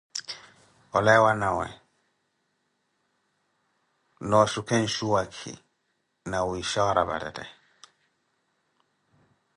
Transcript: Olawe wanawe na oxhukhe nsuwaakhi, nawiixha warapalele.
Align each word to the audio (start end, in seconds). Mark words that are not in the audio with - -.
Olawe 0.97 1.23
wanawe 1.25 1.67
na 4.27 4.35
oxhukhe 4.43 4.75
nsuwaakhi, 4.83 5.53
nawiixha 6.29 6.81
warapalele. 6.87 7.45